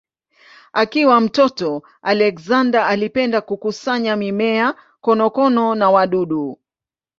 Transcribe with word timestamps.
Akiwa 0.73 1.21
mtoto 1.21 1.83
Alexander 2.01 2.81
alipenda 2.85 3.41
kukusanya 3.41 4.15
mimea, 4.15 4.73
konokono 5.01 5.75
na 5.75 5.91
wadudu. 5.91 6.59